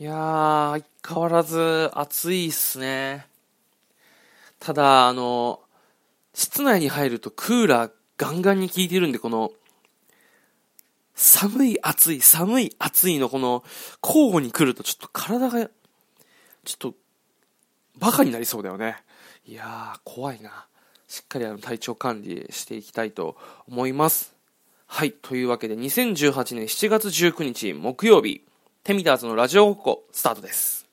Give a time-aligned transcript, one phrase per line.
[0.00, 3.26] いやー、相変わらず暑いっすね。
[4.60, 5.60] ただ、あの、
[6.34, 9.50] 室内に入るとクーラーガンガンに効いてるんで、この、
[11.16, 13.64] 寒い暑い、寒い暑いのこの、
[14.00, 15.68] 交互に来るとちょっと体が、
[16.64, 16.94] ちょっと、
[17.98, 19.02] バカになりそうだよね。
[19.44, 20.68] いやー、怖いな。
[21.08, 23.36] しっかりあの体調管理していきたいと
[23.66, 24.32] 思います。
[24.86, 25.10] はい。
[25.10, 28.44] というわけで、2018年7月19日木曜日、
[28.84, 30.88] テミターズのラジオごっこスタートです。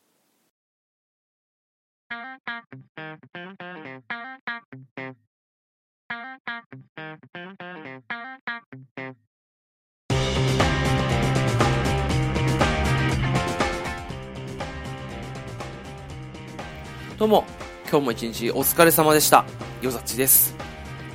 [17.18, 17.46] どうも、
[17.90, 19.46] 今日も一日お疲れ様でした。
[19.82, 20.54] よざちです。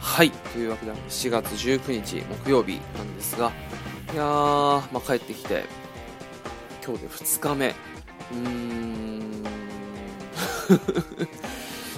[0.00, 3.52] はい、というわけで、7月19日木曜日なんですが、
[4.14, 4.26] いやー、
[4.92, 5.64] まあ、帰ってきて、
[6.90, 7.68] 今日で2日目。
[7.68, 9.44] うーん。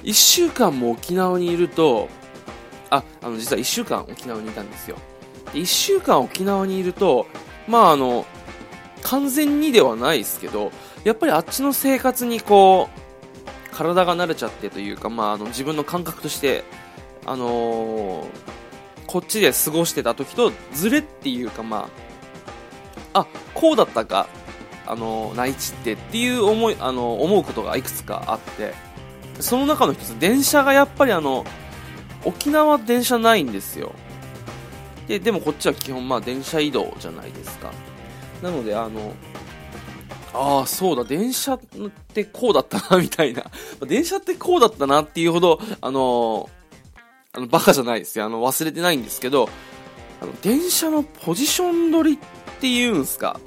[0.03, 2.11] 1週間も沖縄にいると、
[2.91, 4.99] あ、あの、実は1週間沖縄にいたんですよ。
[5.55, 7.27] で1週間沖縄にいると、
[7.67, 8.27] まああの、
[9.03, 10.73] 完全にではないですけど、
[11.05, 16.65] やっぱりあっちの生活にこう、体が慣れちゃってというか、まああの、自分の感覚として、
[17.25, 18.27] あのー、
[19.07, 21.89] こっちで過ごしてた時とズレっていうかま
[23.15, 24.27] あ、あ、こうだったか
[24.87, 28.75] あの内地ってっていう思いあの思うことがいくつかあって
[29.41, 31.45] その中の一つ電車がやっぱりあの
[32.25, 33.93] 沖縄電車ないんですよ。
[35.09, 37.73] ででもこっちは基本まあ電車移動じゃないですか。
[38.43, 39.15] なのであの
[40.35, 41.61] ああそうだ電車っ
[42.15, 43.45] てこうだったなみたいな。
[43.87, 46.49] 電車ってこうだったなっていうほどあの
[47.33, 48.27] あのバカじゃないですよ。
[48.27, 49.49] あの忘れてないんですけど
[50.21, 52.21] あの電車のポジション取りっ
[52.61, 53.41] ていうんすか。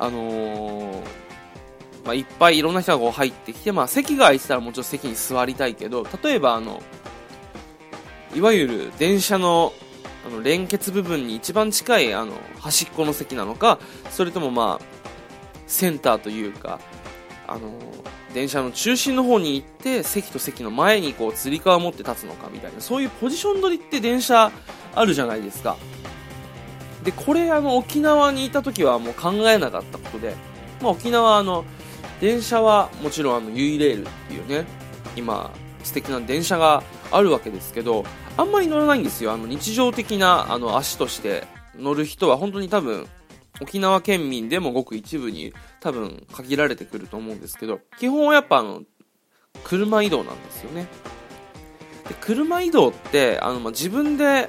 [0.00, 0.94] あのー、
[2.04, 6.82] まあ、いっぱいいろんな人がこう入ってきて、まあ、席が空いてたらもちろん席に座りたいけど、例えばあの、
[8.34, 9.72] いわゆる電車の
[10.26, 13.78] あの連結部分に一番近いあの端っこの席なのか、
[14.10, 14.84] それともまあ、
[15.66, 16.80] センターというか、
[17.46, 17.72] あの
[18.34, 24.52] 電車の中心の方に行って席と席の前にこうつり革を持って立つのかみたいなそういうポジション取りって電車
[24.94, 25.76] あるじゃないですか。
[27.04, 30.34] でこれあの沖縄にいた時はもう考えなかったことで、
[30.82, 31.64] まあ、沖縄あの
[32.20, 34.66] 電車はもちろんあのユイレールっていうね
[35.16, 35.50] 今
[35.82, 38.04] 素敵な電車があるわけですけど
[38.36, 39.32] あんまり乗らないんですよ。
[39.32, 41.44] あの日常的なあの足として
[41.76, 43.06] 乗る人は本当に多分
[43.60, 48.82] 沖縄県民でもごく一部に多分限られてくると思うんですけど基本はやっぱあの
[49.64, 50.86] 車移動なんですよね。
[52.08, 54.48] で車移動ってあの、まあ、自分で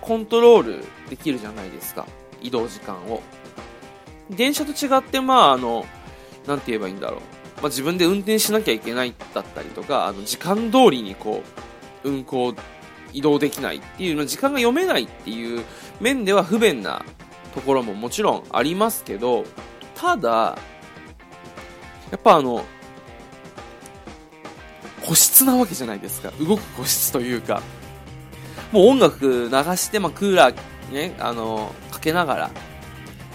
[0.00, 2.06] コントロールできるじゃないですか。
[2.40, 3.20] 移動時間を。
[4.30, 5.84] 電車と違って、まあ、あの、
[6.46, 7.20] なんて言えばいいんだろう。
[7.56, 11.42] まあ、自分で運転しなきゃいけないだったりとか、あの、時間通りにこ
[12.02, 12.54] う、運行、
[13.12, 15.62] 移動できないっていうの、時間が読めないっていう
[16.00, 17.04] 面では不便な
[17.54, 19.44] ところももちろんありますけど、
[19.94, 20.56] ただ、
[22.10, 22.64] やっぱあの、
[25.06, 26.30] 個室なわけじゃないですか。
[26.40, 27.60] 動く個室というか。
[28.72, 32.50] もう音楽流して、まあ、クーラーね、あの、かけながら、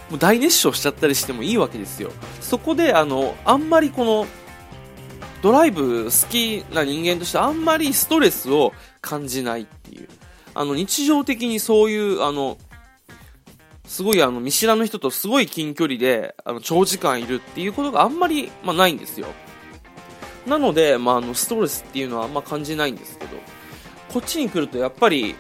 [0.09, 2.12] もう大熱唱しちゃったりしてもいいわけですよ。
[2.40, 4.28] そこで、あの、あんまりこの、
[5.41, 10.07] ドライブ好きな人間としてあんまりストレスを感じないっていう。
[10.56, 12.57] あの、日常的にそういう、あの、
[13.85, 19.28] すごいあの、見知らぬ人とすごい近距離で、あの、長時間いるっていうことがあんまり、まあ、ないんですよ。
[20.45, 23.38] なので、まあ、あの、ストレスっていうのはあんま感じないんですけど、
[24.09, 25.35] こっちに来るとやっぱり、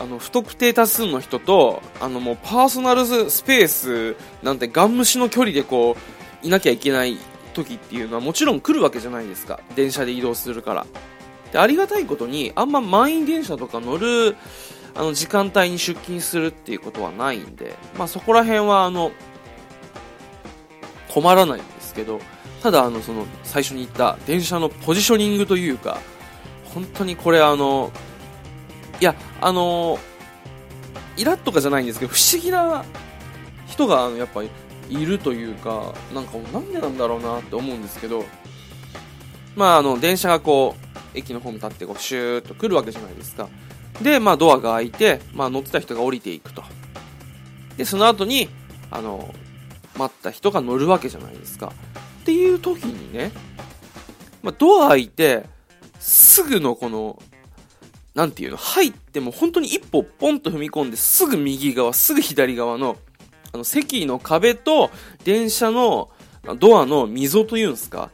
[0.00, 5.96] あの、不特定多数の人と、あのもうパーソナルスペースなんてガン無視の距離でこ
[6.42, 7.18] う、いなきゃいけない
[7.52, 9.60] 時っていうのはもちろん来るわけじゃないですか。
[9.76, 10.86] 電車で移動するから。
[11.52, 14.36] で、ありがたいことに、あんま満員電車とか乗る、
[14.94, 19.12] あの、時間帯に出勤するっていうことはないんで、まあそこら辺はあの、
[21.08, 22.20] 困らないんですけど、
[22.62, 26.00] ただあの、その、最初に言った電車のポジショニングというか、
[26.72, 27.90] 本当にこれあの、
[29.00, 29.98] いや、あの
[31.16, 32.84] イラッとかじゃないんですけど、不思議な
[33.66, 34.48] 人があのやっぱい
[35.06, 38.24] るというか、なんかなんでなんだろうなって思うんですけど、
[39.56, 43.48] まああの、電車がこう、駅の方に立ってこう、シューッと来るわけじゃないですか。
[44.02, 46.62] で、まあドアが開いて、まあ乗ってた人が降りていくと。
[47.76, 48.48] で、その後に、
[48.90, 49.34] あの、
[49.96, 51.72] 待った人が乗るわけじゃないですか。
[52.22, 53.32] っていう時にね、
[54.42, 55.44] まあドア開いて、
[55.98, 57.22] すぐのこの、
[58.20, 62.98] なんていうの、入っても本当に一歩ポンと踏み込んですぐ右側、すぐ左側の、
[63.50, 64.90] あの、席の壁と
[65.24, 66.10] 電車の
[66.58, 68.10] ドアの溝というんですか？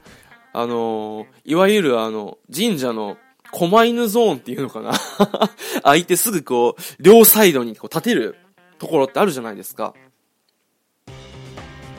[0.53, 3.17] あの、いわゆるあの、神社の
[3.51, 4.93] 狛犬ゾーンっていうのかな？
[5.83, 8.37] 相手すぐこう、両サイドにこう立てる
[8.79, 9.93] ところってあるじゃないですか。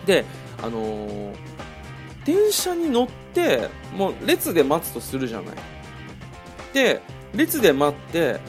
[0.05, 0.23] で、
[0.63, 1.35] あのー、
[2.23, 5.55] 電車に乗って、もう列で待つとするじゃない。
[6.73, 7.01] で、
[7.37, 8.39] 列で待って、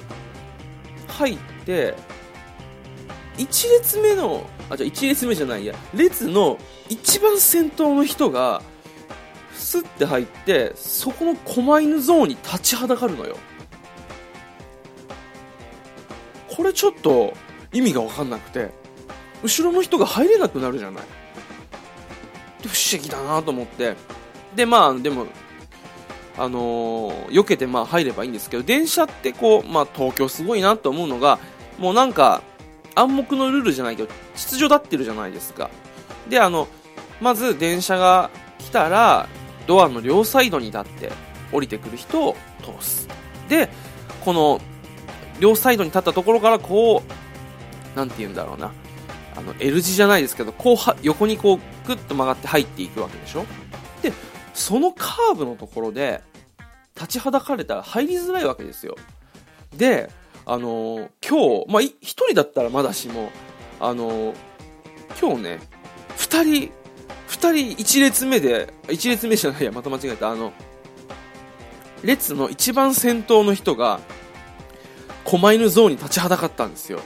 [1.08, 1.94] 入って、
[3.36, 6.58] 1列目の、あ、じゃあ1列目じゃないや、列の
[6.88, 8.62] 一番先頭の人が、
[9.52, 13.36] スッて入って、そこの狛犬ゾーンに立ちはだかるのよ。
[16.56, 17.34] これちょっと
[17.72, 18.70] 意味がわかんなくて、
[19.42, 21.04] 後ろの人が入れなくなるじゃない。
[22.62, 23.94] 不思議だなと思って。
[24.56, 25.26] で、まあ、でも、
[26.38, 31.38] あのー、避けてまあ入ればいいんですけど、電車ってこう、まあ東京すごいなと思うのが、
[31.78, 32.42] もうなんか、
[32.94, 35.70] 暗黙のルールじゃないけど、秩序立ってるじゃないですか。
[36.28, 36.68] で、あの、
[37.20, 39.28] まず電車が来たら、
[39.66, 41.12] ドアの両サイドに立って
[41.52, 43.08] 降りてくる人を通す。
[43.48, 43.68] で、
[44.24, 44.60] この、
[45.40, 47.02] 両サイドに立ったところからこ
[47.94, 48.72] う、なんて言うんだろうな。
[49.36, 53.44] あの、L 字じゃないですけど、こうは、横にこう、グッと曲がって入っていくわけでしょ
[54.02, 54.12] で、
[54.58, 56.20] そのカーブのところで、
[56.96, 58.96] 立ちはだかれたら入りづらいわけですよ。
[59.76, 60.10] で、
[60.44, 61.94] あの、今日、まあ、一
[62.26, 63.30] 人だったらまだしも、
[63.78, 64.34] あの、
[65.20, 65.60] 今日ね、
[66.16, 66.72] 二人、
[67.28, 70.52] 二人一列目で、一列目じゃないや、また間違えた、あの、
[72.02, 74.00] 列の一番先頭の人が、
[75.24, 77.00] 狛犬ゾーンに立ちはだかったんですよ。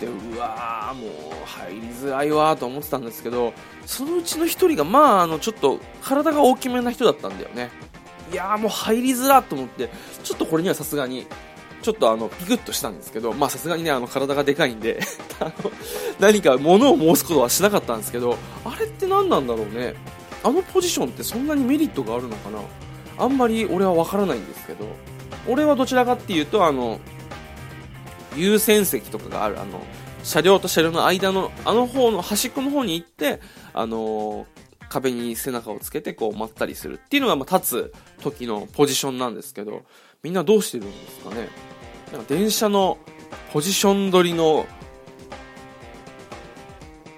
[0.00, 3.52] で、うわー、もう入りづらいわーと思ってたんですけど、
[3.86, 7.70] そのうちの一人が、まあ、あの、ちょっと体が大きめな人だったんだよね。
[8.32, 9.90] いやもう入りづらと思って、
[10.22, 11.26] ちょっとこれにはさすがに、
[11.82, 15.00] ちょっとあの、ピクッとしたんですけど、まあさすがにね、あの、体がでかいんで
[15.40, 15.52] あの、
[16.18, 19.94] 何か物を申すことはしなかったんですけど、あれって何なんだろうね。
[20.42, 22.60] あのポジションってそんなにメリットがあるのかな
[23.18, 24.86] あんまり俺はわからないんですけど、
[25.46, 27.00] 俺はどちらかっていうと、あの、
[28.36, 29.80] 優先席とかがある、あの、
[30.22, 33.40] 車両と車両の間の、あの方の端っこの方に行って、
[33.72, 34.46] あの
[34.88, 39.84] 壁に背中をつけてこう待ったりするっていうのが、まあ、立つ時のポジションなんですけど、
[40.22, 41.48] みんなどうしてるんですかね。
[42.12, 42.98] なんか電車の
[43.52, 44.66] ポジション取りの、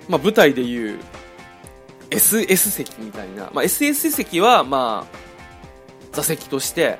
[0.09, 0.99] まあ、舞台でいう
[2.11, 5.17] SS 席みたいな、まあ、SS 席は、まあ、
[6.13, 6.99] 座席として、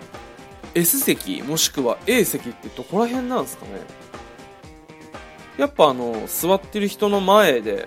[0.75, 3.73] S 席もしくは A 席ってどこら辺なんですかね
[5.59, 7.87] やっぱあの、座ってる人の前で、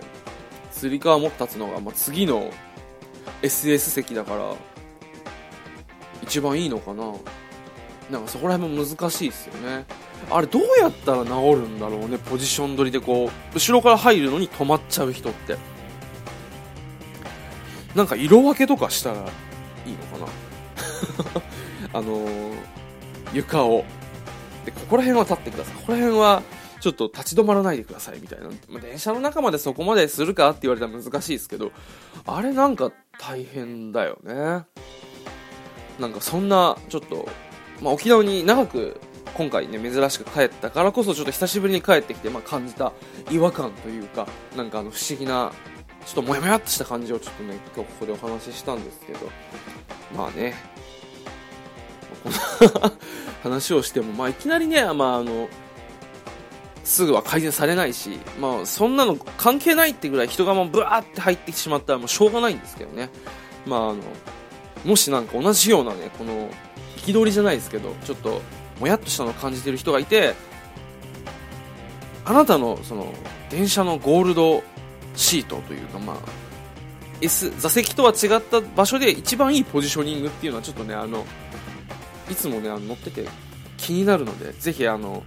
[0.72, 2.52] つり革持って立つのが、まあ、次の
[3.42, 4.54] SS 席だから、
[6.22, 7.14] 一番いいのかな
[8.12, 9.86] なんかそこら辺も難しいですよね。
[10.30, 15.58] あれどうやったら治るんだろうね、ポジション取りでこう、後ろから入るのに止まっちゃう人って。
[17.96, 19.22] なんか色分けとかしたらい
[19.90, 20.32] いのか
[21.40, 21.42] な
[21.96, 22.28] あの、
[23.34, 23.86] 床を。
[24.66, 25.76] で、ここら辺は立ってください。
[25.76, 26.44] ここら辺は、
[26.82, 28.50] ちょっと立ち止まらないでくださいみたいな。
[28.70, 31.72] ま、電車の中までそこまでするかって言われたら難しいですけど、
[32.28, 34.34] あれなんか大変だよね。
[35.98, 37.30] なんかそんな、ちょっと、
[37.82, 39.00] まあ、沖縄に長く
[39.36, 42.92] 今回ね、珍しく帰ったからこそちょっと久しぶりに帰ってきて、まあ、感じた
[43.32, 45.54] 違和感というか、なんかあの不思議な、
[46.06, 49.30] ちょっともやもやっとした感じをちょっとね、今日ここでお話ししたんですけど、
[50.16, 50.54] まあね、
[53.44, 55.48] 話をしても、まあ、いきなりね、まあ、あの、
[56.84, 63.10] すぐは改善されないし、まあ、そんなの関係ないってぐらい人がもうブワーって入ってしまったらもうしょうがないんですけどね。
[63.66, 63.98] まあ、あの、
[64.84, 66.50] もしなんか同じようなね、この、
[66.98, 68.42] 憤りじゃないですけど、ちょっと、
[68.80, 70.36] もやっとしたのを感じてる人がいて、
[72.24, 73.14] あなたの、その、
[73.50, 74.64] 電車のゴールド
[75.16, 76.18] シートというか、まあ、
[77.22, 81.26] S、座席とは違った場所で一番いいポジショニングっていうのはちょっとね、あの、
[82.30, 83.28] いつもね、あの乗ってて
[83.78, 85.24] 気になるので、ぜひあの、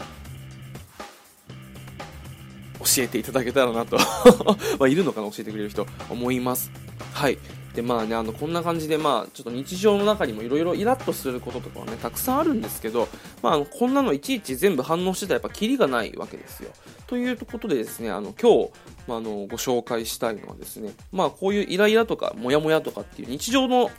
[2.80, 3.98] 教えていただけたらなと。
[4.78, 5.86] まあ、いるのかな教えてくれる人。
[6.08, 6.70] 思います。
[7.12, 7.38] はい。
[7.78, 13.06] でまあねあのこんな感じでまあちょっと日常の中にもいろいろイラッとすることとかはねたくさんあるんですけど
[13.40, 16.70] まああこんなのいちいち全部反応してたらやっぱキリがないわけですよ。
[17.06, 18.70] ということでですねあの今日
[19.06, 23.90] まあ、あのご紹介したいのはですねまあこういうイライラとかモヤモヤとかっていう日常の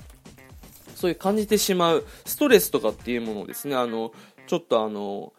[0.99, 4.11] そういう感じてしまうストレスとかっていうものをですねあの
[4.47, 5.31] ちょっとあの、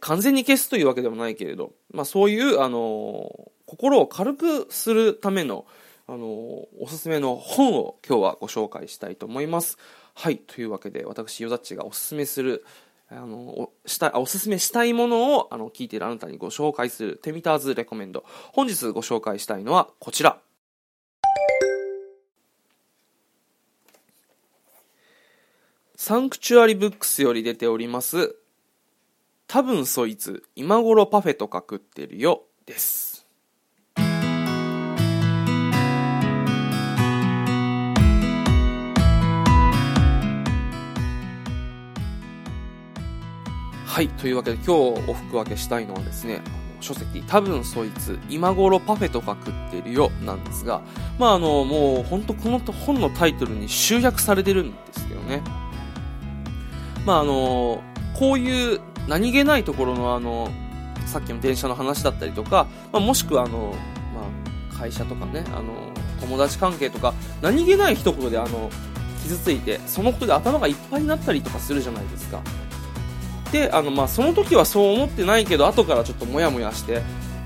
[0.00, 5.66] 完全に消すというわけではないけれど、まあ、そういう、あの心を軽くするための、
[6.08, 9.78] あのおすすめの本を今日はご紹介したいと思います。
[10.14, 10.38] はい。
[10.38, 12.64] というわけで、私、ヨザッチがおすすめする、
[13.08, 18.24] あの、お、したおすすめしたいものを、あの、聞いているあなたにご紹介する、テミターズレコメンド。
[18.52, 20.40] 本日ご紹介したいのはこちら。
[26.04, 28.34] サンクチュアリブックスより出ております、
[29.46, 33.24] 多分そいつ、今頃パフェとか食ってるよ、です。
[43.86, 44.08] はい。
[44.08, 44.72] というわけで今日
[45.08, 46.40] お服分けしたいのはですね、
[46.80, 50.82] 書籍、多分そいつ、今頃パフェとか食ってるよ、なんですが、
[51.20, 55.61] まああの、もう本当この本のタイトルに集約されてるんですけどね。
[57.04, 57.82] まああの、
[58.18, 60.50] こういう何気ないところのあの、
[61.06, 63.74] さっきの電車の話だったりとか、まあ、もしくはあの、
[64.14, 64.22] ま
[64.74, 68.70] あ、会社とかね、あの、友達関係とか、何気ない一言であの、
[69.22, 72.40] 傷ついて、そのことで頭がいっぱいになったりとかするじゃないですか。
[73.52, 77.02] であの、まあ、その時はそう思ってないけど後からちょっとモヤモヤして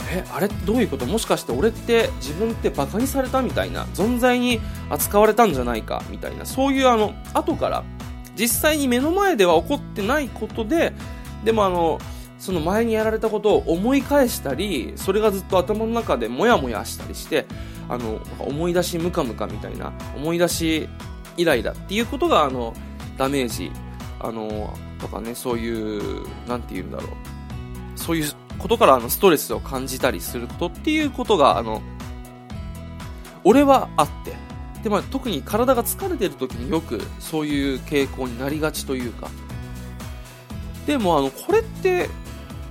[0.08, 1.04] えあれどういうこと？
[1.04, 7.82] もしかして俺って自分ってバカにされたみたいな存在に扱われたんじゃないかみたいなそういうあの後から
[8.36, 10.92] 実際に目の前では起こってないことで
[11.44, 11.98] でもあの
[12.38, 17.46] その前にやられたことを思い返したりそれがずっと頭の中でモヤモヤしたりして
[17.88, 20.88] あの思い出しムカムカみたいな思い出し
[21.36, 22.74] イライラっていうことがあの
[23.16, 23.70] ダメージ
[24.20, 27.10] あのとかねそういう何て言うんだろう。
[27.96, 31.82] そういうことからあのストレスを感じたりすることっていうことがあの
[33.44, 34.45] 俺はあって。
[34.86, 39.28] で、まあ、特に体が疲れてる時によくそういう傾向になりがちというか。
[40.86, 42.08] でもあのこれって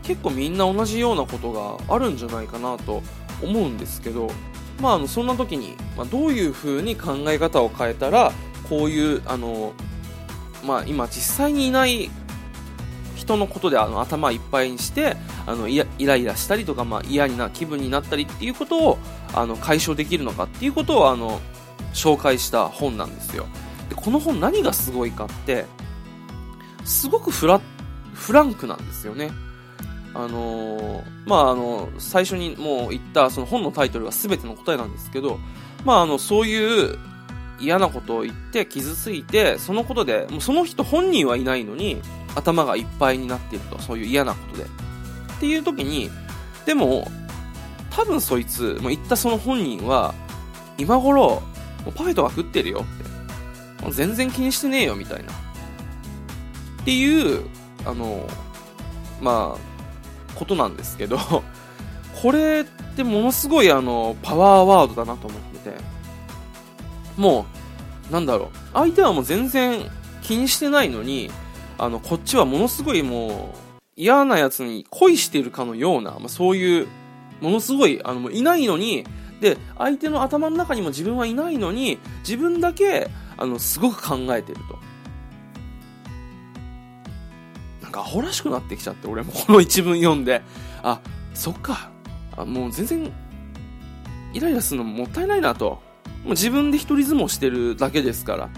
[0.03, 3.03] 結構みんな同じようなことがあるんじゃないかなと
[3.43, 4.31] 思うんですけど
[4.81, 8.31] まあ、あのそんな時に、まあ、どういう風に考え方を変えたら
[8.69, 9.73] こういうあの
[10.65, 12.09] まあ、今実際にいない
[13.15, 18.97] 人のことであの頭いっぱいにしてあのイライラしたりとか、まあ、嫌な気分になったりっていうことを
[19.33, 21.41] あの解消できるのかっていうことをあの
[21.95, 23.47] 紹介した本なんですよ。
[23.89, 25.65] でこの本何がすごいかって
[26.83, 27.59] すごくフラ
[28.13, 29.31] フランクなんですよね。
[30.13, 35.39] あのー、まああの最初にもう言ったその本のタイトルが全ての答えなんですけど
[35.83, 36.97] まああのそういう
[37.59, 42.01] 嫌なことを言って傷ついてそのことでもうその人本人はいないのに
[42.33, 44.63] 頭がいっぱいになっているとそういう嫌なことで。
[44.63, 46.09] っていう時に
[46.65, 47.07] でも
[47.89, 50.13] 多分そいつも言ったその本人は
[50.77, 51.43] 今頃
[51.85, 52.85] もうパフェとか食ってるよ。
[53.81, 55.31] って全然気にしてねえよみたいな。
[55.31, 57.45] っていう
[57.85, 58.27] あの
[59.21, 61.17] まあことなんですけど
[62.21, 62.63] これっ
[62.95, 65.95] てものすごいあのパワーワードだなと思ってて。
[67.17, 67.45] も
[68.09, 69.89] う、なんだろう、相手はもう全然
[70.21, 71.31] 気にしてないのに、
[71.77, 76.87] あの、こっちはものすごいもう、嫌な奴に恋してるかのような、まあ、そういう、
[77.41, 79.05] ものすごい、あの、もういないのに、
[79.41, 84.79] で、相手の頭の中にも自分はいないのに、自分だけ、あの、すごく考えてると。
[87.81, 90.41] なんかアホらしくなってきちゃって、俺も この一文読んで、
[90.83, 90.99] あ、
[91.33, 91.89] そっか。
[92.37, 93.11] あもう全然、
[94.33, 95.81] イライラするのもったいないなと。
[96.23, 98.49] もう自分で一人相撲してるだけですから。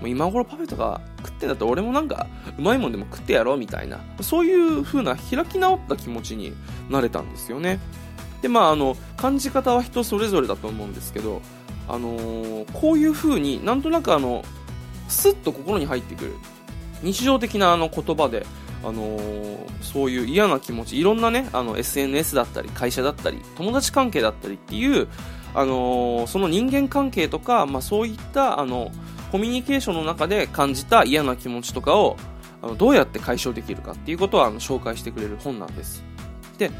[0.00, 6.52] もう今頃パフェとか食ってんだったら俺もなんかうまいもんでも食ってやろうみたいな、そういう風な開き直った気持ちに
[6.88, 7.80] なれたんですよね。
[8.42, 11.42] で、まああの、感じ方は人それぞれだと思うんですけど、
[11.88, 14.44] あのー、こういう風になんとなくあの、
[15.08, 16.34] スッと心に入ってくる。
[17.02, 18.44] 日常的なあの言葉で、
[18.84, 25.08] あのー、そういう嫌な気持ち、いろんなね、あの SNS だったり、会社だったり、友達関係だったりっていう、
[25.54, 28.92] あのー、その人間関係とか、まあ、そういったあの
[29.32, 32.16] コミュニケーションの中で感じた嫌な気持ちとかを
[32.62, 36.04] あのどうやって解消できるかっていうことをあの紹介してくれる本なんです。
[36.58, 36.70] で、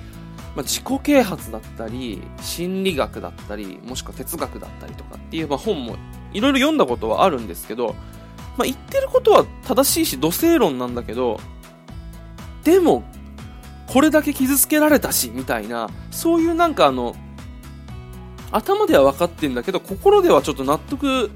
[0.59, 5.95] まあ、自己啓発だったり、心理学だったり、もしくは哲学だったりとかっていう、まあ、本も
[6.33, 7.95] いろいろ読んだことはあるんですけど、
[8.57, 11.39] まあ、言ってることは正しいし、土星論なんだけど、
[12.65, 13.05] でも、
[13.87, 17.15] これだけ傷つけられたし、みたいな、そういうなんかあの、
[18.51, 21.31] 頭では分かってんだけど、心ではちょっと納得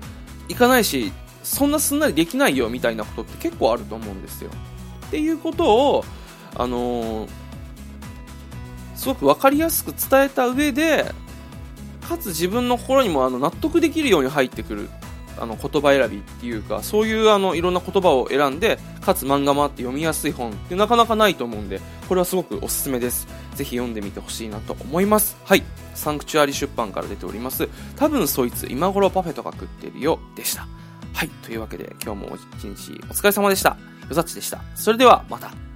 [0.48, 1.12] いかないし、
[1.44, 4.50] そんなすんなりできないよみたいなことって結構あると思うんですよ。
[5.06, 6.04] っていうことを、
[6.56, 7.41] あのー、
[9.02, 11.12] すごく分かりやすく伝えた上で、
[12.08, 14.88] かつ自分の心にもあの納得できるように入ってくる
[15.40, 25.62] あの言葉選びっていうかそういうあのいろんな言葉を選んでかつ漫画もあって読みやすい本ってなかなかないと思うんでこれはすごくおすすめですぜひ読んでみてほしいなと思いますはい
[25.94, 30.66] サンクチュアリ出版から出ております多分そいつ今頃パフェとか食ってるよでした
[31.14, 31.28] はい。
[31.44, 33.70] というわけで、今日も一日お疲れ様でした。
[33.70, 33.76] よ
[34.10, 34.60] ざっちでした。
[34.74, 35.71] それでは、また。